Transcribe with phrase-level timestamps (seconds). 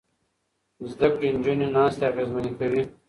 [0.91, 2.81] زده کړې نجونې ناستې اغېزمنې کوي.